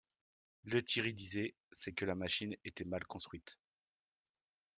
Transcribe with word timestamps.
Lethierry 0.65 1.13
disait: 1.13 1.53
C’est 1.73 1.91
que 1.93 2.05
la 2.05 2.15
machine 2.15 2.55
était 2.65 2.85
mal 2.85 3.05
construite. 3.05 3.59